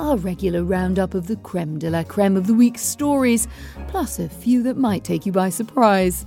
our 0.00 0.16
regular 0.16 0.64
roundup 0.64 1.12
of 1.12 1.26
the 1.26 1.36
creme 1.36 1.78
de 1.78 1.90
la 1.90 2.02
creme 2.02 2.34
of 2.34 2.46
the 2.46 2.54
week's 2.54 2.80
stories, 2.80 3.46
plus 3.88 4.18
a 4.18 4.30
few 4.30 4.62
that 4.62 4.78
might 4.78 5.04
take 5.04 5.26
you 5.26 5.32
by 5.32 5.50
surprise. 5.50 6.24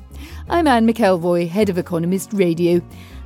I'm 0.48 0.68
Anne 0.68 0.88
McElvoy, 0.88 1.48
head 1.48 1.70
of 1.70 1.80
Economist 1.80 2.34
Radio, 2.34 2.82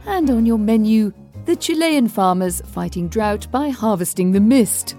and 0.05 0.29
on 0.29 0.45
your 0.45 0.57
menu, 0.57 1.11
the 1.45 1.57
Chilean 1.57 2.07
farmers 2.07 2.61
fighting 2.61 3.09
drought 3.09 3.51
by 3.51 3.67
harvesting 3.69 4.31
the 4.31 4.39
mist. 4.39 4.95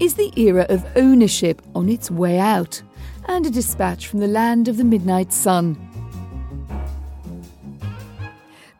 Is 0.00 0.14
the 0.14 0.32
era 0.34 0.64
of 0.70 0.86
ownership 0.96 1.60
on 1.74 1.90
its 1.90 2.10
way 2.10 2.38
out? 2.38 2.80
And 3.28 3.44
a 3.44 3.50
dispatch 3.50 4.06
from 4.06 4.20
the 4.20 4.26
land 4.26 4.66
of 4.66 4.78
the 4.78 4.84
midnight 4.84 5.30
sun. 5.30 5.85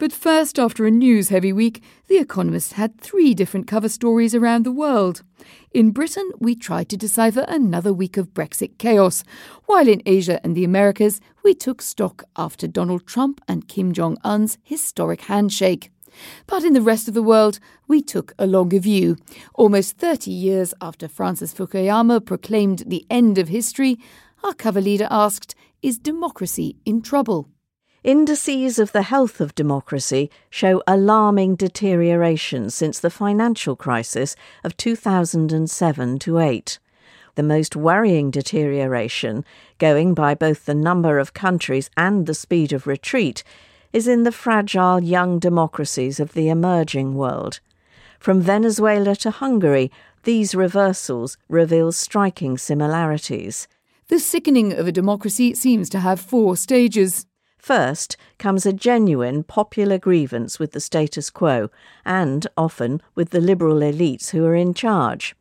But 0.06 0.12
first, 0.12 0.56
after 0.56 0.86
a 0.86 0.90
news 0.92 1.30
heavy 1.30 1.52
week, 1.52 1.82
The 2.06 2.18
Economist 2.18 2.74
had 2.74 3.00
three 3.00 3.34
different 3.34 3.66
cover 3.66 3.88
stories 3.88 4.36
around 4.36 4.64
the 4.64 4.70
world. 4.70 5.24
In 5.72 5.90
Britain, 5.90 6.30
we 6.38 6.54
tried 6.54 6.88
to 6.90 6.96
decipher 6.96 7.44
another 7.48 7.92
week 7.92 8.16
of 8.16 8.32
Brexit 8.32 8.78
chaos, 8.78 9.24
while 9.64 9.88
in 9.88 10.02
Asia 10.06 10.38
and 10.44 10.54
the 10.54 10.62
Americas, 10.62 11.20
we 11.42 11.54
took 11.54 11.82
stock 11.82 12.22
after 12.36 12.68
Donald 12.68 13.04
Trump 13.04 13.40
and 13.48 13.66
Kim 13.66 13.92
Jong 13.92 14.16
un's 14.22 14.58
historic 14.62 15.22
handshake. 15.22 15.90
But 16.46 16.62
in 16.62 16.72
the 16.72 16.82
rest 16.82 17.08
of 17.08 17.14
the 17.14 17.20
world, 17.20 17.58
we 17.88 18.00
took 18.00 18.32
a 18.38 18.46
longer 18.46 18.78
view. 18.78 19.16
Almost 19.54 19.98
30 19.98 20.30
years 20.30 20.72
after 20.80 21.08
Francis 21.08 21.52
Fukuyama 21.52 22.24
proclaimed 22.24 22.84
the 22.86 23.04
end 23.10 23.38
of 23.38 23.48
history, 23.48 23.98
our 24.44 24.54
cover 24.54 24.80
leader 24.80 25.08
asked, 25.10 25.56
Is 25.82 25.98
democracy 25.98 26.76
in 26.84 27.02
trouble? 27.02 27.48
Indices 28.06 28.78
of 28.78 28.92
the 28.92 29.02
health 29.02 29.40
of 29.40 29.56
democracy 29.56 30.30
show 30.48 30.80
alarming 30.86 31.56
deterioration 31.56 32.70
since 32.70 33.00
the 33.00 33.10
financial 33.10 33.74
crisis 33.74 34.36
of 34.62 34.76
2007 34.76 36.20
to 36.20 36.38
8. 36.38 36.78
The 37.34 37.42
most 37.42 37.74
worrying 37.74 38.30
deterioration, 38.30 39.44
going 39.78 40.14
by 40.14 40.36
both 40.36 40.66
the 40.66 40.74
number 40.74 41.18
of 41.18 41.34
countries 41.34 41.90
and 41.96 42.26
the 42.26 42.34
speed 42.34 42.72
of 42.72 42.86
retreat, 42.86 43.42
is 43.92 44.06
in 44.06 44.22
the 44.22 44.30
fragile 44.30 45.02
young 45.02 45.40
democracies 45.40 46.20
of 46.20 46.34
the 46.34 46.48
emerging 46.48 47.16
world. 47.16 47.58
From 48.20 48.40
Venezuela 48.40 49.16
to 49.16 49.32
Hungary, 49.32 49.90
these 50.22 50.54
reversals 50.54 51.36
reveal 51.48 51.90
striking 51.90 52.56
similarities. 52.56 53.66
The 54.06 54.20
sickening 54.20 54.72
of 54.72 54.86
a 54.86 54.92
democracy 54.92 55.54
seems 55.54 55.90
to 55.90 55.98
have 55.98 56.20
four 56.20 56.56
stages. 56.56 57.26
First 57.66 58.16
comes 58.38 58.64
a 58.64 58.72
genuine 58.72 59.42
popular 59.42 59.98
grievance 59.98 60.60
with 60.60 60.70
the 60.70 60.78
status 60.78 61.30
quo, 61.30 61.68
and 62.04 62.46
often 62.56 63.02
with 63.16 63.30
the 63.30 63.40
liberal 63.40 63.80
elites 63.80 64.30
who 64.30 64.44
are 64.44 64.54
in 64.54 64.72
charge. 64.72 65.34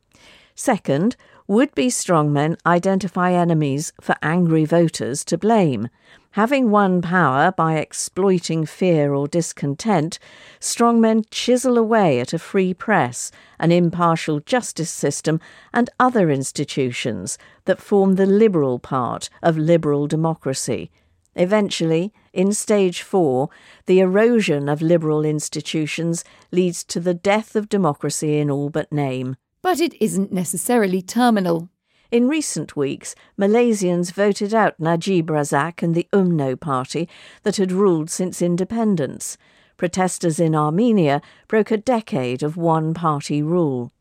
Second, 0.55 1.15
would 1.45 1.75
be 1.75 1.85
strongmen 1.85 2.57
identify 2.65 3.31
enemies 3.31 3.93
for 4.01 4.15
angry 4.23 4.65
voters 4.65 5.23
to 5.25 5.37
blame. 5.37 5.87
Having 6.31 6.71
won 6.71 6.99
power 6.99 7.51
by 7.51 7.77
exploiting 7.77 8.65
fear 8.65 9.13
or 9.13 9.27
discontent, 9.27 10.17
strongmen 10.59 11.25
chisel 11.29 11.77
away 11.77 12.19
at 12.19 12.33
a 12.33 12.39
free 12.39 12.73
press, 12.73 13.31
an 13.59 13.71
impartial 13.71 14.39
justice 14.39 14.89
system, 14.89 15.39
and 15.71 15.91
other 15.99 16.31
institutions 16.31 17.37
that 17.65 17.79
form 17.79 18.15
the 18.15 18.25
liberal 18.25 18.79
part 18.79 19.29
of 19.43 19.59
liberal 19.59 20.07
democracy. 20.07 20.89
Eventually, 21.35 22.13
in 22.31 22.53
stage 22.53 23.01
four, 23.01 23.49
the 23.87 23.99
erosion 23.99 24.69
of 24.69 24.81
liberal 24.81 25.25
institutions 25.25 26.23
leads 26.51 26.83
to 26.85 27.01
the 27.01 27.13
death 27.13 27.57
of 27.57 27.67
democracy 27.67 28.39
in 28.39 28.49
all 28.49 28.69
but 28.69 28.91
name. 28.91 29.35
But 29.61 29.81
it 29.81 30.01
isn't 30.01 30.31
necessarily 30.31 31.01
terminal. 31.01 31.69
In 32.09 32.29
recent 32.29 32.77
weeks, 32.77 33.15
Malaysians 33.37 34.13
voted 34.13 34.53
out 34.53 34.79
Najib 34.79 35.27
Razak 35.27 35.83
and 35.83 35.93
the 35.93 36.07
UMNO 36.13 36.57
party 36.61 37.09
that 37.43 37.57
had 37.57 37.71
ruled 37.71 38.09
since 38.09 38.41
independence. 38.41 39.37
Protesters 39.75 40.39
in 40.39 40.55
Armenia 40.55 41.21
broke 41.49 41.71
a 41.71 41.77
decade 41.77 42.43
of 42.43 42.55
one 42.55 42.93
party 42.93 43.41
rule. 43.41 43.91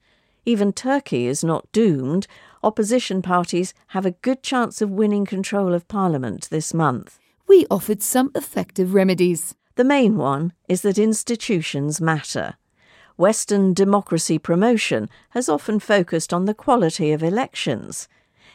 Even 0.46 0.72
Turkey 0.72 1.26
is 1.26 1.42
not 1.42 1.72
doomed. 1.72 2.28
Opposition 2.62 3.22
parties 3.22 3.74
have 3.88 4.06
a 4.06 4.12
good 4.12 4.42
chance 4.42 4.80
of 4.80 4.90
winning 4.90 5.24
control 5.24 5.74
of 5.74 5.88
parliament 5.88 6.48
this 6.50 6.72
month 6.72 7.18
we 7.54 7.64
offered 7.70 8.02
some 8.02 8.32
effective 8.34 8.94
remedies. 8.94 9.54
The 9.76 9.84
main 9.84 10.16
one 10.16 10.52
is 10.68 10.82
that 10.82 10.98
institutions 10.98 12.00
matter. 12.00 12.56
Western 13.16 13.72
democracy 13.72 14.40
promotion 14.40 15.08
has 15.30 15.48
often 15.48 15.78
focused 15.78 16.34
on 16.34 16.46
the 16.46 16.60
quality 16.64 17.12
of 17.12 17.22
elections. 17.22 18.08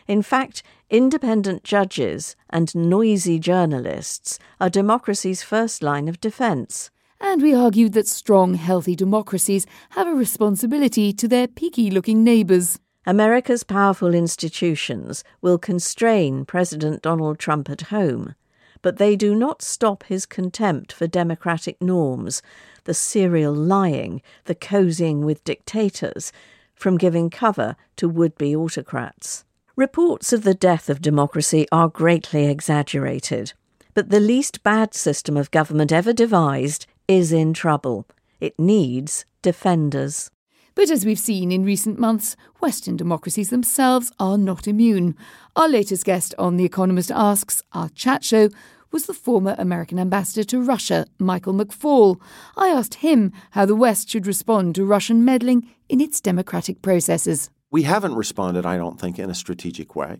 In 0.05 0.21
fact, 0.21 0.63
independent 0.89 1.63
judges 1.63 2.35
and 2.49 2.75
noisy 2.75 3.39
journalists 3.39 4.38
are 4.59 4.69
democracy's 4.69 5.43
first 5.43 5.81
line 5.81 6.09
of 6.09 6.19
defence. 6.19 6.91
And 7.21 7.41
we 7.41 7.55
argued 7.55 7.93
that 7.93 8.07
strong, 8.07 8.55
healthy 8.55 8.97
democracies 8.97 9.65
have 9.91 10.09
a 10.09 10.13
responsibility 10.13 11.13
to 11.13 11.27
their 11.29 11.47
peaky 11.47 11.89
looking 11.89 12.21
neighbours. 12.21 12.79
America's 13.05 13.63
powerful 13.63 14.13
institutions 14.13 15.23
will 15.41 15.57
constrain 15.57 16.43
President 16.43 17.01
Donald 17.01 17.39
Trump 17.39 17.69
at 17.69 17.83
home 17.83 18.35
but 18.81 18.97
they 18.97 19.16
do 19.16 19.35
not 19.35 19.62
stop 19.62 20.03
his 20.03 20.25
contempt 20.25 20.91
for 20.91 21.07
democratic 21.07 21.81
norms, 21.81 22.41
the 22.85 22.94
serial 22.94 23.53
lying, 23.53 24.22
the 24.45 24.56
cozying 24.56 25.22
with 25.22 25.44
dictators, 25.44 26.31
from 26.75 26.97
giving 26.97 27.29
cover 27.29 27.75
to 27.97 28.07
would 28.07 28.38
be 28.38 28.56
autocrats. 28.56 29.44
Reports 29.75 30.34
of 30.34 30.44
the 30.44 30.53
death 30.53 30.89
of 30.89 31.01
democracy 31.01 31.68
are 31.72 31.88
greatly 31.89 32.47
exaggerated, 32.47 33.53
but 33.94 34.09
the 34.09 34.19
least 34.19 34.63
bad 34.63 34.94
system 34.94 35.38
of 35.38 35.51
government 35.51 35.91
ever 35.91 36.13
devised 36.13 36.85
is 37.07 37.31
in 37.31 37.53
trouble. 37.53 38.06
It 38.39 38.57
needs 38.59 39.25
defenders. 39.41 40.31
But 40.79 40.91
as 40.91 41.06
we've 41.06 41.19
seen 41.19 41.51
in 41.51 41.66
recent 41.66 42.00
months, 42.00 42.38
Western 42.62 42.95
democracies 42.95 43.50
themselves 43.50 44.13
are 44.17 44.38
not 44.38 44.66
immune. 44.66 45.17
Our 45.57 45.67
latest 45.67 46.06
guest 46.06 46.34
on 46.40 46.56
The 46.56 46.63
Economist 46.63 47.12
Asks, 47.12 47.62
our 47.73 47.90
chat 47.90 48.23
show, 48.23 48.47
was 48.89 49.06
the 49.06 49.13
former 49.13 49.57
American 49.57 50.00
ambassador 50.00 50.45
to 50.45 50.62
Russia, 50.62 51.06
Michael 51.19 51.53
McFaul. 51.53 52.18
I 52.56 52.69
asked 52.69 52.94
him 52.94 53.34
how 53.51 53.66
the 53.66 53.75
West 53.75 54.09
should 54.09 54.25
respond 54.25 54.73
to 54.75 54.85
Russian 54.85 55.25
meddling 55.25 55.69
in 55.89 56.00
its 56.00 56.22
democratic 56.22 56.81
processes. 56.81 57.50
We 57.72 57.84
haven't 57.84 58.16
responded, 58.16 58.66
I 58.66 58.78
don't 58.78 59.00
think, 59.00 59.19
in 59.19 59.30
a 59.30 59.35
strategic 59.35 59.96
way. 59.96 60.18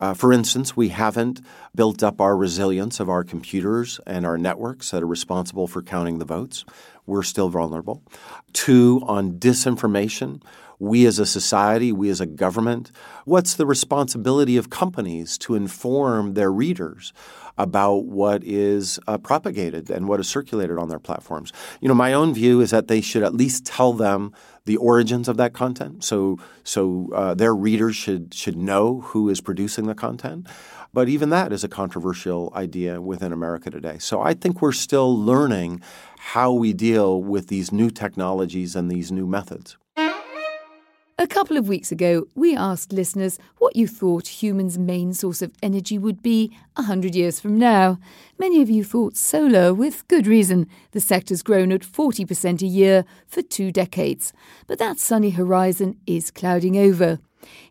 Uh, 0.00 0.14
for 0.14 0.32
instance, 0.32 0.76
we 0.76 0.88
haven't 0.88 1.40
built 1.74 2.02
up 2.02 2.20
our 2.20 2.36
resilience 2.36 2.98
of 2.98 3.08
our 3.08 3.22
computers 3.22 4.00
and 4.06 4.26
our 4.26 4.36
networks 4.36 4.90
that 4.90 5.02
are 5.02 5.06
responsible 5.06 5.68
for 5.68 5.80
counting 5.80 6.18
the 6.18 6.24
votes. 6.24 6.64
We're 7.06 7.22
still 7.22 7.48
vulnerable. 7.50 8.02
Two, 8.52 9.00
on 9.06 9.38
disinformation, 9.38 10.42
we 10.78 11.06
as 11.06 11.18
a 11.18 11.26
society, 11.26 11.92
we 11.92 12.08
as 12.10 12.20
a 12.20 12.26
government, 12.26 12.92
what's 13.24 13.54
the 13.54 13.66
responsibility 13.66 14.56
of 14.56 14.70
companies 14.70 15.36
to 15.38 15.54
inform 15.54 16.34
their 16.34 16.52
readers 16.52 17.12
about 17.58 18.04
what 18.04 18.42
is 18.44 19.00
uh, 19.08 19.18
propagated 19.18 19.90
and 19.90 20.06
what 20.06 20.20
is 20.20 20.28
circulated 20.28 20.78
on 20.78 20.88
their 20.88 21.00
platforms. 21.00 21.52
You 21.80 21.88
know, 21.88 21.94
my 21.94 22.12
own 22.12 22.32
view 22.32 22.60
is 22.60 22.70
that 22.70 22.86
they 22.86 23.00
should 23.00 23.24
at 23.24 23.34
least 23.34 23.66
tell 23.66 23.92
them 23.92 24.32
the 24.64 24.76
origins 24.76 25.28
of 25.28 25.36
that 25.38 25.54
content, 25.54 26.04
so 26.04 26.38
so 26.62 27.08
uh, 27.14 27.34
their 27.34 27.54
readers 27.54 27.96
should 27.96 28.34
should 28.34 28.56
know 28.56 29.00
who 29.00 29.30
is 29.30 29.40
producing 29.40 29.86
the 29.86 29.94
content. 29.94 30.46
But 30.92 31.08
even 31.08 31.30
that 31.30 31.52
is 31.52 31.64
a 31.64 31.68
controversial 31.68 32.52
idea 32.54 33.00
within 33.00 33.32
America 33.32 33.70
today. 33.70 33.98
So 33.98 34.20
I 34.20 34.34
think 34.34 34.62
we're 34.62 34.72
still 34.72 35.18
learning 35.18 35.82
how 36.18 36.52
we 36.52 36.72
deal 36.72 37.22
with 37.22 37.48
these 37.48 37.72
new 37.72 37.90
technologies 37.90 38.76
and 38.76 38.90
these 38.90 39.10
new 39.10 39.26
methods. 39.26 39.76
A 41.20 41.26
couple 41.26 41.56
of 41.56 41.66
weeks 41.66 41.90
ago, 41.90 42.28
we 42.36 42.54
asked 42.54 42.92
listeners 42.92 43.40
what 43.58 43.74
you 43.74 43.88
thought 43.88 44.40
humans' 44.40 44.78
main 44.78 45.12
source 45.12 45.42
of 45.42 45.50
energy 45.60 45.98
would 45.98 46.22
be 46.22 46.56
a 46.76 46.82
hundred 46.82 47.16
years 47.16 47.40
from 47.40 47.58
now. 47.58 47.98
Many 48.38 48.62
of 48.62 48.70
you 48.70 48.84
thought 48.84 49.16
solar, 49.16 49.74
with 49.74 50.06
good 50.06 50.28
reason. 50.28 50.68
The 50.92 51.00
sector's 51.00 51.42
grown 51.42 51.72
at 51.72 51.80
40% 51.80 52.62
a 52.62 52.66
year 52.66 53.04
for 53.26 53.42
two 53.42 53.72
decades. 53.72 54.32
But 54.68 54.78
that 54.78 55.00
sunny 55.00 55.30
horizon 55.30 55.96
is 56.06 56.30
clouding 56.30 56.78
over. 56.78 57.18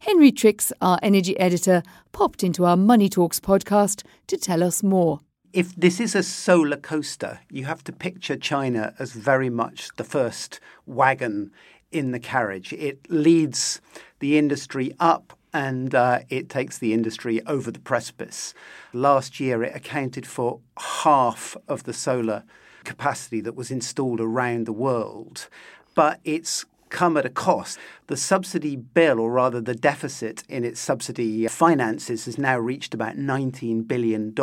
Henry 0.02 0.34
Tricks, 0.34 0.74
our 0.82 1.00
energy 1.02 1.40
editor, 1.40 1.84
popped 2.12 2.44
into 2.44 2.66
our 2.66 2.76
Money 2.76 3.08
Talks 3.08 3.40
podcast 3.40 4.04
to 4.28 4.36
tell 4.36 4.62
us 4.62 4.84
more. 4.84 5.22
If 5.54 5.74
this 5.74 6.02
is 6.02 6.16
a 6.16 6.22
solar 6.22 6.76
coaster, 6.76 7.40
you 7.50 7.64
have 7.64 7.82
to 7.86 7.94
picture 7.94 8.36
China 8.36 8.94
as 9.00 9.14
very 9.14 9.50
much 9.50 9.90
the 9.96 10.04
first 10.04 10.60
wagon 10.86 11.52
in 11.92 12.12
the 12.12 12.20
carriage. 12.20 12.74
It 12.74 13.10
leads 13.10 13.82
the 14.20 14.38
industry 14.38 14.94
up 15.00 15.38
and 15.54 15.96
uh, 15.96 16.20
it 16.30 16.50
takes 16.50 16.78
the 16.78 16.94
industry 16.94 17.42
over 17.46 17.72
the 17.72 17.80
precipice. 17.80 18.54
Last 18.94 19.40
year, 19.40 19.64
it 19.64 19.76
accounted 19.76 20.28
for 20.28 20.60
half 20.78 21.56
of 21.68 21.84
the 21.84 21.94
solar 21.94 22.44
capacity 22.84 23.42
that 23.42 23.56
was 23.56 23.72
installed 23.72 24.22
around 24.22 24.66
the 24.66 24.74
world, 24.74 25.50
but 25.96 26.20
it's 26.24 26.66
come 26.90 27.18
at 27.18 27.26
a 27.26 27.30
cost. 27.30 27.78
The 28.08 28.18
subsidy 28.18 28.76
bill, 28.76 29.20
or 29.20 29.32
rather 29.32 29.60
the 29.60 29.76
deficit 29.76 30.44
in 30.48 30.64
its 30.64 30.80
subsidy 30.80 31.48
finances, 31.48 32.26
has 32.26 32.38
now 32.38 32.58
reached 32.58 32.94
about 32.94 33.18
$19 33.18 33.88
billion. 33.88 34.34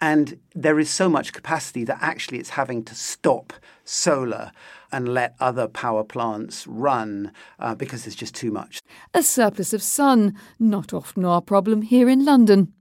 And 0.00 0.38
there 0.54 0.78
is 0.78 0.90
so 0.90 1.08
much 1.08 1.32
capacity 1.32 1.84
that 1.84 1.98
actually 2.00 2.38
it's 2.38 2.50
having 2.50 2.84
to 2.84 2.94
stop 2.94 3.52
solar 3.84 4.52
and 4.92 5.12
let 5.12 5.34
other 5.40 5.66
power 5.66 6.04
plants 6.04 6.66
run 6.66 7.32
uh, 7.58 7.74
because 7.74 8.04
there's 8.04 8.14
just 8.14 8.34
too 8.34 8.50
much. 8.50 8.80
A 9.12 9.22
surplus 9.22 9.72
of 9.72 9.82
sun, 9.82 10.36
not 10.58 10.92
often 10.92 11.24
our 11.24 11.42
problem 11.42 11.82
here 11.82 12.08
in 12.08 12.24
London. 12.24 12.72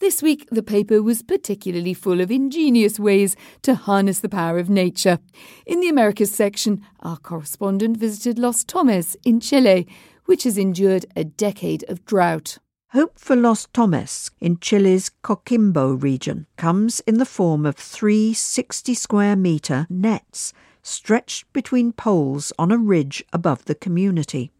This 0.00 0.22
week, 0.22 0.48
the 0.50 0.62
paper 0.62 1.02
was 1.02 1.22
particularly 1.22 1.92
full 1.92 2.22
of 2.22 2.30
ingenious 2.30 2.98
ways 2.98 3.36
to 3.62 3.74
harness 3.74 4.20
the 4.20 4.30
power 4.30 4.58
of 4.58 4.70
nature. 4.70 5.18
In 5.66 5.80
the 5.80 5.90
Americas 5.90 6.34
section, 6.34 6.80
our 7.00 7.18
correspondent 7.18 7.98
visited 7.98 8.38
Los 8.38 8.64
Tomes 8.64 9.14
in 9.24 9.40
Chile, 9.40 9.86
which 10.24 10.44
has 10.44 10.56
endured 10.56 11.04
a 11.16 11.24
decade 11.24 11.84
of 11.88 12.06
drought. 12.06 12.56
Hope 12.92 13.20
for 13.20 13.36
Los 13.36 13.66
Tomes 13.66 14.32
in 14.40 14.58
Chile's 14.58 15.12
Coquimbo 15.22 15.94
region 15.94 16.48
comes 16.56 16.98
in 17.06 17.18
the 17.18 17.24
form 17.24 17.64
of 17.64 17.76
three 17.76 18.34
60 18.34 18.94
square 18.94 19.36
metre 19.36 19.86
nets 19.88 20.52
stretched 20.82 21.52
between 21.52 21.92
poles 21.92 22.52
on 22.58 22.72
a 22.72 22.76
ridge 22.76 23.22
above 23.32 23.66
the 23.66 23.76
community. 23.76 24.50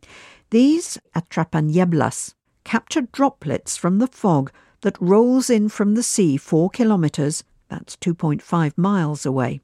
These 0.51 0.97
atrapanieblas 1.13 2.35
capture 2.63 3.01
droplets 3.01 3.77
from 3.77 3.99
the 3.99 4.07
fog 4.07 4.53
that 4.83 5.01
rolls 5.01 5.51
in 5.51 5.69
from 5.69 5.97
the 5.97 6.05
sea 6.05 6.37
four 6.37 6.71
kilometres, 6.71 7.43
that's 7.69 7.97
2.5 7.97 8.79
miles 8.79 9.27
away. 9.27 9.61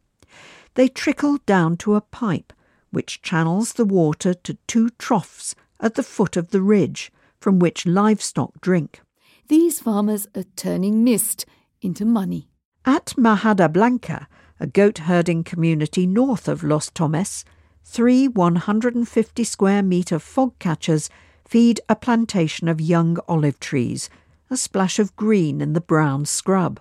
They 0.74 0.88
trickle 0.88 1.38
down 1.46 1.76
to 1.76 1.94
a 1.94 2.00
pipe, 2.00 2.52
which 2.90 3.22
channels 3.22 3.74
the 3.74 3.84
water 3.84 4.34
to 4.34 4.54
two 4.66 4.90
troughs 4.98 5.54
at 5.78 5.94
the 5.94 6.02
foot 6.02 6.36
of 6.36 6.50
the 6.50 6.62
ridge, 6.62 7.12
from 7.46 7.60
which 7.60 7.86
livestock 7.86 8.60
drink. 8.60 9.00
These 9.46 9.78
farmers 9.78 10.26
are 10.34 10.42
turning 10.56 11.04
mist 11.04 11.46
into 11.80 12.04
money. 12.04 12.48
At 12.84 13.14
Majada 13.16 13.72
Blanca, 13.72 14.26
a 14.58 14.66
goat 14.66 14.98
herding 15.06 15.44
community 15.44 16.08
north 16.08 16.48
of 16.48 16.64
Los 16.64 16.90
Tomes, 16.90 17.44
three 17.84 18.26
150 18.26 19.44
square 19.44 19.80
metre 19.80 20.18
fog 20.18 20.58
catchers 20.58 21.08
feed 21.46 21.80
a 21.88 21.94
plantation 21.94 22.66
of 22.66 22.80
young 22.80 23.16
olive 23.28 23.60
trees, 23.60 24.10
a 24.50 24.56
splash 24.56 24.98
of 24.98 25.14
green 25.14 25.60
in 25.60 25.72
the 25.72 25.80
brown 25.80 26.24
scrub. 26.24 26.80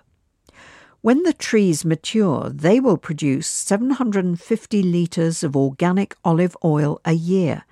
When 1.00 1.22
the 1.22 1.32
trees 1.32 1.84
mature, 1.84 2.50
they 2.52 2.80
will 2.80 2.98
produce 2.98 3.46
750 3.46 4.82
litres 4.82 5.44
of 5.44 5.54
organic 5.56 6.16
olive 6.24 6.56
oil 6.64 7.00
a 7.04 7.12
year, 7.12 7.62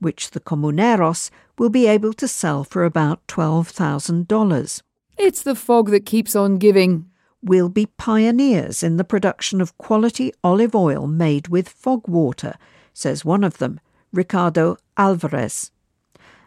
which 0.00 0.30
the 0.30 0.40
comuneros 0.40 1.30
will 1.58 1.70
be 1.70 1.86
able 1.86 2.12
to 2.14 2.26
sell 2.26 2.64
for 2.64 2.84
about 2.84 3.26
$12,000. 3.28 4.82
It's 5.16 5.42
the 5.42 5.54
fog 5.54 5.90
that 5.90 6.06
keeps 6.06 6.34
on 6.34 6.58
giving 6.58 7.10
We'll 7.42 7.70
be 7.70 7.86
pioneers 7.86 8.82
in 8.82 8.98
the 8.98 9.04
production 9.04 9.62
of 9.62 9.78
quality 9.78 10.30
olive 10.44 10.74
oil 10.74 11.06
made 11.06 11.48
with 11.48 11.70
fog 11.70 12.06
water, 12.06 12.56
says 12.92 13.24
one 13.24 13.44
of 13.44 13.56
them, 13.56 13.80
Ricardo 14.12 14.76
Alvarez. 14.98 15.70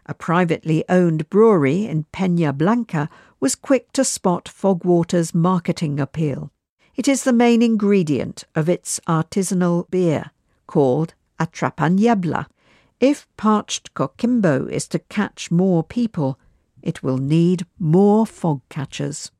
A 0.06 0.14
privately 0.14 0.84
owned 0.88 1.28
brewery 1.30 1.86
in 1.86 2.04
Peña 2.12 2.56
Blanca 2.56 3.08
was 3.40 3.56
quick 3.56 3.90
to 3.92 4.04
spot 4.04 4.48
fog 4.48 4.84
water's 4.84 5.34
marketing 5.34 5.98
appeal. 5.98 6.52
It 6.94 7.08
is 7.08 7.24
the 7.24 7.32
main 7.32 7.60
ingredient 7.60 8.44
of 8.54 8.68
its 8.68 9.00
artisanal 9.08 9.90
beer, 9.90 10.30
called 10.68 11.14
Atrapaniebla. 11.40 12.46
If 13.00 13.26
parched 13.36 13.92
Coquimbo 13.94 14.70
is 14.70 14.86
to 14.88 14.98
catch 14.98 15.50
more 15.50 15.82
people, 15.82 16.38
it 16.80 17.02
will 17.02 17.18
need 17.18 17.66
more 17.78 18.24
fog 18.24 18.60
catchers. 18.68 19.32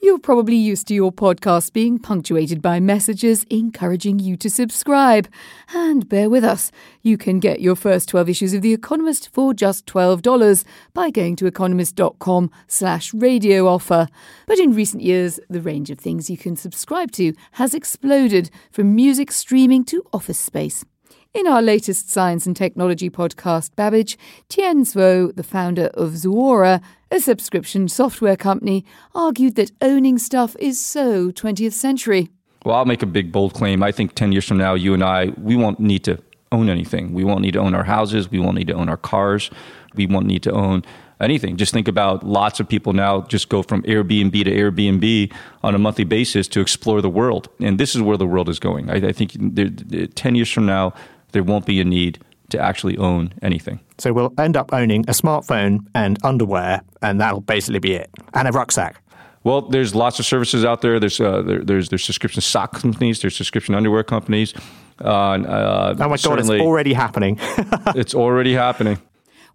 You're 0.00 0.20
probably 0.20 0.54
used 0.54 0.86
to 0.88 0.94
your 0.94 1.10
podcast 1.12 1.72
being 1.72 1.98
punctuated 1.98 2.62
by 2.62 2.78
messages 2.78 3.44
encouraging 3.50 4.20
you 4.20 4.36
to 4.36 4.48
subscribe. 4.48 5.28
And 5.74 6.08
bear 6.08 6.30
with 6.30 6.44
us, 6.44 6.70
you 7.02 7.18
can 7.18 7.40
get 7.40 7.60
your 7.60 7.74
first 7.74 8.08
12 8.08 8.28
issues 8.28 8.54
of 8.54 8.62
The 8.62 8.72
Economist 8.72 9.28
for 9.32 9.52
just 9.52 9.84
$12 9.86 10.64
by 10.94 11.10
going 11.10 11.34
to 11.36 11.46
economist.com 11.46 12.50
slash 12.68 13.12
radio 13.12 13.66
offer. 13.66 14.06
But 14.46 14.60
in 14.60 14.72
recent 14.72 15.02
years, 15.02 15.40
the 15.50 15.60
range 15.60 15.90
of 15.90 15.98
things 15.98 16.30
you 16.30 16.38
can 16.38 16.54
subscribe 16.54 17.10
to 17.12 17.34
has 17.52 17.74
exploded 17.74 18.50
from 18.70 18.94
music 18.94 19.32
streaming 19.32 19.84
to 19.86 20.04
office 20.12 20.38
space. 20.38 20.84
In 21.34 21.46
our 21.46 21.60
latest 21.60 22.10
science 22.10 22.46
and 22.46 22.56
technology 22.56 23.10
podcast, 23.10 23.76
Babbage, 23.76 24.16
Tien 24.48 24.84
Tzuo, 24.84 25.34
the 25.36 25.42
founder 25.42 25.88
of 25.92 26.12
Zuora, 26.12 26.80
a 27.10 27.20
subscription 27.20 27.86
software 27.88 28.34
company, 28.34 28.82
argued 29.14 29.54
that 29.56 29.70
owning 29.82 30.16
stuff 30.16 30.56
is 30.58 30.80
so 30.80 31.30
20th 31.30 31.74
century. 31.74 32.30
Well, 32.64 32.76
I'll 32.76 32.86
make 32.86 33.02
a 33.02 33.06
big, 33.06 33.30
bold 33.30 33.52
claim. 33.52 33.82
I 33.82 33.92
think 33.92 34.14
10 34.14 34.32
years 34.32 34.46
from 34.46 34.56
now, 34.56 34.72
you 34.72 34.94
and 34.94 35.04
I, 35.04 35.26
we 35.36 35.54
won't 35.54 35.78
need 35.78 36.02
to 36.04 36.18
own 36.50 36.70
anything. 36.70 37.12
We 37.12 37.24
won't 37.24 37.42
need 37.42 37.52
to 37.52 37.60
own 37.60 37.74
our 37.74 37.84
houses. 37.84 38.30
We 38.30 38.38
won't 38.38 38.56
need 38.56 38.68
to 38.68 38.74
own 38.74 38.88
our 38.88 38.96
cars. 38.96 39.50
We 39.94 40.06
won't 40.06 40.26
need 40.26 40.42
to 40.44 40.52
own 40.52 40.82
anything. 41.20 41.58
Just 41.58 41.74
think 41.74 41.88
about 41.88 42.24
lots 42.24 42.58
of 42.58 42.68
people 42.68 42.94
now 42.94 43.22
just 43.22 43.50
go 43.50 43.62
from 43.62 43.82
Airbnb 43.82 44.32
to 44.44 44.50
Airbnb 44.50 45.32
on 45.62 45.74
a 45.74 45.78
monthly 45.78 46.04
basis 46.04 46.48
to 46.48 46.60
explore 46.60 47.02
the 47.02 47.10
world. 47.10 47.48
And 47.60 47.78
this 47.78 47.94
is 47.94 48.00
where 48.00 48.16
the 48.16 48.26
world 48.26 48.48
is 48.48 48.58
going. 48.58 48.88
I, 48.88 49.08
I 49.08 49.12
think 49.12 49.32
10 50.14 50.34
years 50.34 50.50
from 50.50 50.64
now, 50.64 50.94
there 51.32 51.42
won't 51.42 51.66
be 51.66 51.80
a 51.80 51.84
need 51.84 52.18
to 52.50 52.58
actually 52.58 52.96
own 52.96 53.32
anything. 53.42 53.80
So 53.98 54.12
we'll 54.12 54.32
end 54.38 54.56
up 54.56 54.72
owning 54.72 55.02
a 55.02 55.12
smartphone 55.12 55.86
and 55.94 56.18
underwear, 56.24 56.82
and 57.02 57.20
that'll 57.20 57.40
basically 57.40 57.80
be 57.80 57.94
it, 57.94 58.10
and 58.34 58.48
a 58.48 58.52
rucksack. 58.52 59.02
Well, 59.44 59.62
there's 59.62 59.94
lots 59.94 60.18
of 60.18 60.26
services 60.26 60.64
out 60.64 60.82
there. 60.82 60.98
There's 60.98 61.20
uh, 61.20 61.42
there, 61.42 61.64
there's 61.64 61.88
there's 61.88 62.04
subscription 62.04 62.42
sock 62.42 62.72
companies. 62.80 63.20
There's 63.20 63.36
subscription 63.36 63.74
underwear 63.74 64.02
companies. 64.02 64.54
Uh, 65.00 65.08
uh, 65.08 65.94
oh 65.98 66.08
my 66.08 66.16
god, 66.16 66.40
it's 66.40 66.50
already 66.50 66.92
happening. 66.92 67.38
it's 67.94 68.14
already 68.14 68.54
happening. 68.54 68.98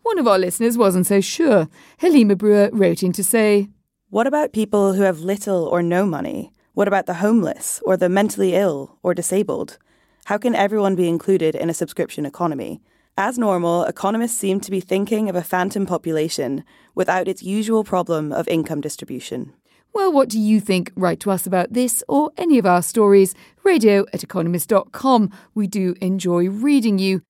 One 0.03 0.19
of 0.19 0.27
our 0.27 0.39
listeners 0.39 0.77
wasn't 0.77 1.07
so 1.07 1.21
sure. 1.21 1.67
Halima 1.99 2.35
Brewer 2.35 2.69
wrote 2.73 3.03
in 3.03 3.11
to 3.13 3.23
say, 3.23 3.69
"What 4.09 4.27
about 4.27 4.53
people 4.53 4.93
who 4.93 5.03
have 5.03 5.19
little 5.19 5.65
or 5.65 5.81
no 5.83 6.05
money? 6.05 6.51
What 6.73 6.87
about 6.87 7.05
the 7.05 7.15
homeless 7.15 7.81
or 7.85 7.97
the 7.97 8.09
mentally 8.09 8.55
ill 8.55 8.97
or 9.03 9.13
disabled?" 9.13 9.77
How 10.25 10.37
can 10.37 10.55
everyone 10.55 10.95
be 10.95 11.09
included 11.09 11.53
in 11.53 11.69
a 11.69 11.73
subscription 11.73 12.25
economy? 12.25 12.81
As 13.17 13.37
normal, 13.37 13.83
economists 13.83 14.37
seem 14.37 14.61
to 14.61 14.71
be 14.71 14.79
thinking 14.79 15.27
of 15.27 15.35
a 15.35 15.43
phantom 15.43 15.85
population 15.85 16.63
without 16.95 17.27
its 17.27 17.43
usual 17.43 17.83
problem 17.83 18.31
of 18.31 18.47
income 18.47 18.79
distribution. 18.79 19.51
Well, 19.93 20.13
what 20.13 20.29
do 20.29 20.39
you 20.39 20.61
think? 20.61 20.93
Write 20.95 21.19
to 21.21 21.31
us 21.31 21.45
about 21.45 21.73
this 21.73 22.05
or 22.07 22.31
any 22.37 22.57
of 22.57 22.65
our 22.65 22.81
stories. 22.81 23.35
Radio 23.65 24.05
at 24.13 24.23
economist.com. 24.23 25.29
We 25.55 25.67
do 25.67 25.93
enjoy 25.99 26.49
reading 26.49 26.99
you. 26.99 27.21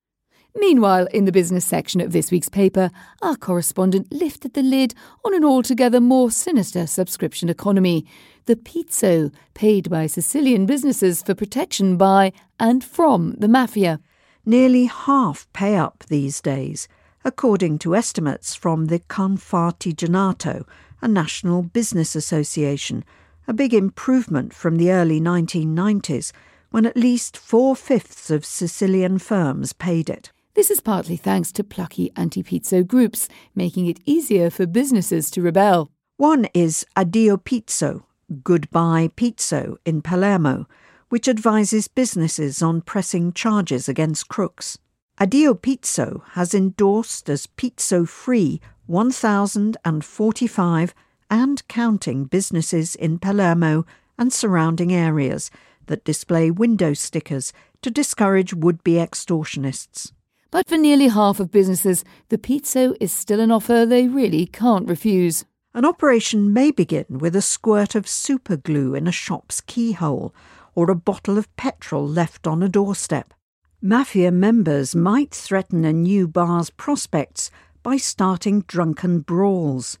Meanwhile, 0.54 1.08
in 1.12 1.24
the 1.24 1.32
business 1.32 1.64
section 1.64 2.00
of 2.00 2.12
this 2.12 2.30
week's 2.30 2.48
paper, 2.48 2.92
our 3.22 3.34
correspondent 3.34 4.12
lifted 4.12 4.54
the 4.54 4.62
lid 4.62 4.94
on 5.24 5.34
an 5.34 5.44
altogether 5.44 6.00
more 6.00 6.30
sinister 6.30 6.86
subscription 6.86 7.48
economy 7.48 8.06
the 8.46 8.56
pizzo 8.56 9.32
paid 9.54 9.88
by 9.88 10.06
Sicilian 10.06 10.66
businesses 10.66 11.22
for 11.22 11.34
protection 11.34 11.96
by 11.96 12.32
and 12.58 12.84
from 12.84 13.34
the 13.38 13.48
mafia. 13.48 14.00
Nearly 14.44 14.84
half 14.86 15.46
pay 15.52 15.76
up 15.76 16.04
these 16.08 16.40
days, 16.40 16.86
according 17.24 17.78
to 17.80 17.96
estimates 17.96 18.54
from 18.54 18.86
the 18.86 19.00
Confartigianato, 19.00 20.66
a 21.00 21.08
national 21.08 21.62
business 21.62 22.14
association, 22.14 23.04
a 23.48 23.52
big 23.52 23.72
improvement 23.72 24.52
from 24.54 24.76
the 24.76 24.90
early 24.90 25.20
1990s 25.20 26.32
when 26.70 26.86
at 26.86 26.96
least 26.96 27.36
four 27.36 27.76
fifths 27.76 28.30
of 28.30 28.44
Sicilian 28.44 29.18
firms 29.18 29.72
paid 29.72 30.10
it. 30.10 30.32
This 30.54 30.70
is 30.70 30.80
partly 30.80 31.16
thanks 31.16 31.52
to 31.52 31.64
plucky 31.64 32.10
anti 32.16 32.42
pizzo 32.42 32.86
groups, 32.86 33.28
making 33.54 33.86
it 33.86 34.00
easier 34.04 34.50
for 34.50 34.66
businesses 34.66 35.30
to 35.32 35.42
rebel. 35.42 35.90
One 36.16 36.48
is 36.54 36.86
Addio 36.96 37.42
Pizzo, 37.42 38.04
Goodbye 38.42 39.10
Pizzo 39.16 39.76
in 39.84 40.02
Palermo, 40.02 40.66
which 41.08 41.28
advises 41.28 41.88
businesses 41.88 42.62
on 42.62 42.80
pressing 42.80 43.32
charges 43.32 43.88
against 43.88 44.28
crooks. 44.28 44.78
Addio 45.20 45.58
Pizzo 45.58 46.22
has 46.32 46.54
endorsed 46.54 47.30
as 47.30 47.46
pizzo 47.46 48.08
free 48.08 48.60
1,045 48.86 50.94
and 51.30 51.66
counting 51.68 52.24
businesses 52.24 52.94
in 52.94 53.18
Palermo 53.18 53.86
and 54.18 54.32
surrounding 54.32 54.92
areas 54.92 55.50
that 55.86 56.04
display 56.04 56.50
window 56.50 56.94
stickers 56.94 57.52
to 57.82 57.90
discourage 57.90 58.54
would 58.54 58.82
be 58.82 58.94
extortionists. 58.94 60.12
But 60.50 60.68
for 60.68 60.76
nearly 60.76 61.08
half 61.08 61.40
of 61.40 61.50
businesses, 61.50 62.04
the 62.28 62.38
pizzo 62.38 62.96
is 63.00 63.12
still 63.12 63.40
an 63.40 63.50
offer 63.50 63.84
they 63.84 64.08
really 64.08 64.46
can't 64.46 64.88
refuse. 64.88 65.44
An 65.76 65.84
operation 65.84 66.52
may 66.52 66.70
begin 66.70 67.06
with 67.08 67.34
a 67.34 67.42
squirt 67.42 67.96
of 67.96 68.06
superglue 68.06 68.96
in 68.96 69.08
a 69.08 69.12
shop's 69.12 69.60
keyhole 69.60 70.32
or 70.76 70.88
a 70.88 70.94
bottle 70.94 71.36
of 71.36 71.54
petrol 71.56 72.06
left 72.06 72.46
on 72.46 72.62
a 72.62 72.68
doorstep. 72.68 73.34
Mafia 73.82 74.30
members 74.30 74.94
might 74.94 75.34
threaten 75.34 75.84
a 75.84 75.92
new 75.92 76.28
bar's 76.28 76.70
prospects 76.70 77.50
by 77.82 77.96
starting 77.96 78.60
drunken 78.68 79.18
brawls. 79.18 79.98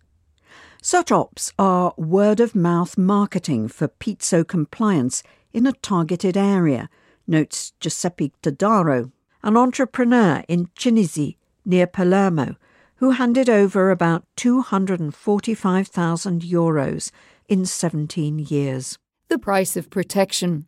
Such 0.80 1.10
ops 1.10 1.52
are 1.58 1.92
word 1.96 2.38
of 2.38 2.54
mouth 2.54 2.96
marketing 2.96 3.66
for 3.66 3.88
pizzo 3.88 4.46
compliance 4.46 5.24
in 5.52 5.66
a 5.66 5.72
targeted 5.72 6.36
area, 6.36 6.88
notes 7.26 7.72
Giuseppe 7.80 8.32
Todaro, 8.44 9.10
an 9.42 9.56
entrepreneur 9.56 10.44
in 10.46 10.68
Cinisi 10.78 11.34
near 11.64 11.88
Palermo, 11.88 12.54
who 13.04 13.10
handed 13.10 13.50
over 13.50 13.90
about 13.90 14.24
245,000 14.36 16.40
euros 16.40 17.10
in 17.46 17.66
17 17.66 18.38
years. 18.38 18.96
The 19.28 19.38
price 19.38 19.76
of 19.76 19.90
protection. 19.90 20.64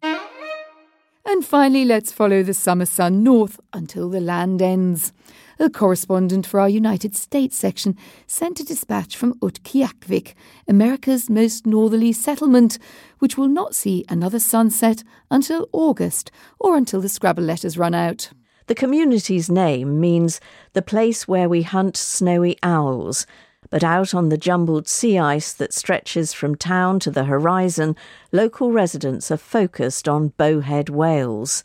And 1.25 1.43
finally, 1.43 1.87
let's 1.87 2.13
follow 2.13 2.43
the 2.43 2.53
summer 2.53 2.85
sun 2.85 3.23
north 3.23 3.59
until 3.73 4.11
the 4.11 4.21
land 4.21 4.61
ends. 4.61 5.15
A 5.59 5.71
correspondent 5.71 6.47
for 6.47 6.61
our 6.61 6.69
United 6.69 7.17
States 7.17 7.57
section 7.57 7.97
sent 8.27 8.61
a 8.61 8.67
dispatch 8.67 9.17
from 9.17 9.33
Utqiagvik, 9.41 10.35
America's 10.69 11.31
most 11.31 11.67
northerly 11.67 12.13
settlement, 12.13 12.79
which 13.19 13.39
will 13.39 13.49
not 13.49 13.75
see 13.75 14.05
another 14.11 14.41
sunset 14.41 15.03
until 15.31 15.71
August 15.73 16.31
or 16.59 16.77
until 16.77 17.01
the 17.01 17.09
Scrabble 17.09 17.45
letters 17.45 17.79
run 17.79 17.95
out. 17.95 18.29
The 18.69 18.75
community's 18.75 19.49
name 19.49 20.01
means 20.01 20.41
the 20.73 20.83
place 20.83 21.29
where 21.29 21.49
we 21.49 21.63
hunt 21.63 21.97
snowy 21.97 22.59
owls, 22.65 23.25
but 23.71 23.85
out 23.85 24.13
on 24.13 24.29
the 24.29 24.37
jumbled 24.37 24.89
sea 24.89 25.19
ice 25.19 25.53
that 25.53 25.73
stretches 25.73 26.33
from 26.33 26.57
town 26.57 26.99
to 27.01 27.13
the 27.13 27.27
horizon, 27.27 27.95
local 28.33 28.73
residents 28.73 29.31
are 29.31 29.37
focused 29.37 30.09
on 30.09 30.33
bowhead 30.37 30.89
whales. 30.89 31.63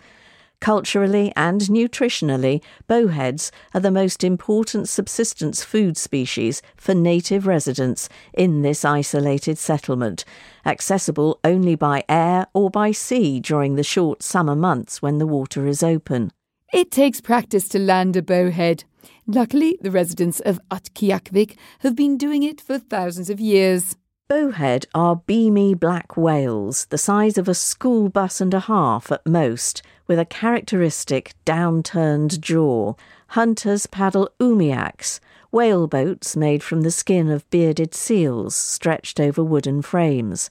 Culturally 0.60 1.34
and 1.36 1.62
nutritionally, 1.62 2.62
bowheads 2.88 3.50
are 3.74 3.82
the 3.82 3.90
most 3.90 4.24
important 4.24 4.88
subsistence 4.88 5.64
food 5.64 5.98
species 5.98 6.62
for 6.78 6.94
native 6.94 7.48
residents 7.48 8.10
in 8.32 8.62
this 8.62 8.86
isolated 8.86 9.58
settlement, 9.58 10.24
accessible 10.68 11.40
only 11.44 11.74
by 11.74 12.04
air 12.08 12.46
or 12.54 12.70
by 12.70 12.92
sea 12.92 13.40
during 13.40 13.74
the 13.74 13.84
short 13.84 14.22
summer 14.22 14.56
months 14.56 15.02
when 15.02 15.18
the 15.18 15.26
water 15.26 15.66
is 15.66 15.82
open. 15.82 16.32
It 16.72 16.90
takes 16.90 17.20
practice 17.20 17.68
to 17.70 17.80
land 17.80 18.16
a 18.16 18.22
bowhead. 18.22 18.86
Luckily, 19.28 19.78
the 19.82 19.92
residents 19.92 20.40
of 20.40 20.62
Utqiagvik 20.70 21.58
have 21.80 21.98
been 21.98 22.18
doing 22.18 22.44
it 22.44 22.62
for 22.62 22.80
thousands 22.80 23.30
of 23.30 23.42
years. 23.42 23.98
Bowhead 24.30 24.86
are 24.96 25.18
beamy 25.18 25.74
black 25.74 26.16
whales, 26.16 26.86
the 26.86 26.98
size 26.98 27.38
of 27.38 27.50
a 27.50 27.54
school 27.54 28.08
bus 28.08 28.40
and 28.40 28.54
a 28.54 28.62
half 28.62 29.12
at 29.12 29.28
most, 29.28 29.82
with 30.08 30.18
a 30.18 30.24
characteristic 30.24 31.34
downturned 31.46 32.40
jaw. 32.40 32.94
Hunters 33.28 33.86
paddle 33.86 34.30
umiaks, 34.40 35.20
whale 35.52 35.88
boats 35.88 36.38
made 36.38 36.64
from 36.64 36.82
the 36.82 36.92
skin 36.92 37.30
of 37.30 37.50
bearded 37.50 37.94
seals 37.94 38.56
stretched 38.56 39.20
over 39.20 39.44
wooden 39.44 39.82
frames. 39.82 40.50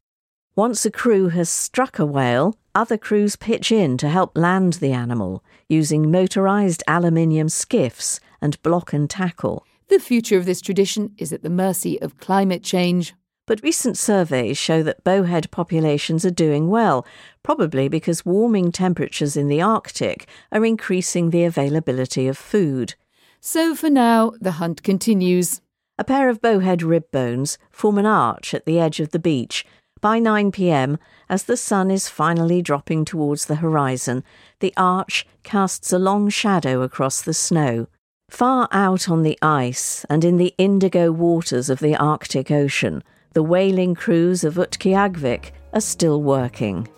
Once 0.55 0.85
a 0.85 0.91
crew 0.91 1.29
has 1.29 1.49
struck 1.49 1.99
a 1.99 2.05
whale, 2.05 2.55
other 2.75 2.97
crews 2.97 3.37
pitch 3.37 3.73
in 3.73 3.97
to 3.99 4.09
help 4.09 4.37
land 4.37 4.75
the 4.75 4.93
animal, 4.93 5.45
using 5.69 6.07
motorised 6.07 6.83
aluminium 6.87 7.49
skiffs 7.49 8.21
and 8.41 8.63
block 8.63 8.93
and 8.93 9.09
tackle. 9.09 9.67
The 9.89 9.99
future 9.99 10.37
of 10.37 10.45
this 10.47 10.61
tradition 10.61 11.15
is 11.19 11.33
at 11.33 11.43
the 11.43 11.51
mercy 11.51 12.01
of 12.01 12.19
climate 12.19 12.63
change. 12.63 13.15
But 13.47 13.63
recent 13.65 13.99
surveys 13.99 14.57
show 14.57 14.85
that 14.85 15.03
bowhead 15.03 15.51
populations 15.51 16.25
are 16.25 16.31
doing 16.31 16.69
well, 16.69 17.05
probably 17.43 17.89
because 17.89 18.25
warming 18.25 18.71
temperatures 18.71 19.37
in 19.37 19.49
the 19.49 19.61
Arctic 19.61 20.29
are 20.53 20.65
increasing 20.65 21.31
the 21.31 21.43
availability 21.43 22.29
of 22.29 22.39
food. 22.39 22.95
So 23.41 23.75
for 23.75 23.91
now, 23.91 24.33
the 24.41 24.53
hunt 24.53 24.85
continues. 24.85 25.61
A 25.99 26.05
pair 26.05 26.29
of 26.29 26.41
bowhead 26.41 26.83
rib 26.83 27.11
bones 27.11 27.59
form 27.71 27.99
an 27.99 28.07
arch 28.07 28.55
at 28.55 28.67
the 28.67 28.79
edge 28.79 29.01
of 29.01 29.11
the 29.11 29.19
beach. 29.19 29.67
By 30.01 30.19
9 30.19 30.51
pm, 30.53 30.99
as 31.29 31.43
the 31.43 31.59
sun 31.59 31.91
is 31.91 32.09
finally 32.09 32.63
dropping 32.63 33.05
towards 33.05 33.45
the 33.45 33.57
horizon, 33.57 34.25
the 34.61 34.73
arch 34.75 35.27
casts 35.43 35.93
a 35.93 35.99
long 35.99 36.31
shadow 36.31 36.81
across 36.81 37.21
the 37.21 37.35
snow. 37.35 37.87
Far 38.31 38.67
out 38.73 39.11
on 39.11 39.23
the 39.23 39.39
ice 39.43 40.07
and 40.09 40.25
in 40.25 40.39
the 40.39 40.55
indigo 40.57 41.13
waters 41.13 41.69
of 41.69 41.81
the 41.81 41.97
Arctic 41.97 42.51
Ocean, 42.51 43.03
the 43.35 43.43
whaling 43.43 43.95
crews 43.95 44.43
of 44.43 44.55
Utqiagvik 44.55 45.51
are 45.75 45.81
still 45.83 46.23
working. 46.23 46.89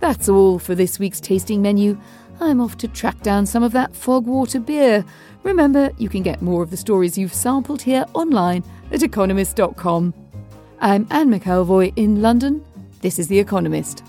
That's 0.00 0.28
all 0.28 0.58
for 0.58 0.74
this 0.74 0.98
week's 0.98 1.20
tasting 1.20 1.62
menu. 1.62 1.98
I'm 2.40 2.60
off 2.60 2.76
to 2.78 2.88
track 2.88 3.22
down 3.22 3.46
some 3.46 3.62
of 3.62 3.70
that 3.72 3.92
fogwater 3.92 4.64
beer. 4.64 5.04
Remember, 5.44 5.92
you 5.98 6.08
can 6.08 6.24
get 6.24 6.42
more 6.42 6.62
of 6.64 6.70
the 6.70 6.76
stories 6.76 7.16
you've 7.16 7.32
sampled 7.32 7.82
here 7.82 8.04
online 8.14 8.64
at 8.90 9.04
economist.com. 9.04 10.23
I'm 10.80 11.06
Anne 11.10 11.30
McElvoy 11.30 11.92
in 11.96 12.20
London. 12.20 12.64
This 13.00 13.18
is 13.18 13.28
The 13.28 13.38
Economist. 13.38 14.02